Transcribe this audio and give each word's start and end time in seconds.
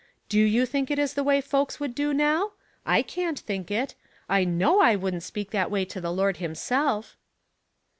^'Do 0.31 0.51
you 0.51 0.65
think 0.65 0.89
it 0.89 0.97
is 0.97 1.13
the 1.13 1.23
way 1.23 1.39
folks 1.41 1.79
would 1.79 1.93
do 1.93 2.11
now? 2.11 2.53
I 2.87 3.03
can't 3.03 3.39
think 3.39 3.69
it. 3.69 3.93
I 4.27 4.43
know 4.43 4.79
I 4.79 4.95
wouldn't 4.95 5.21
speak 5.21 5.51
that 5.51 5.69
way 5.69 5.85
to 5.85 6.01
the 6.01 6.11
Lord 6.11 6.37
himself." 6.37 7.15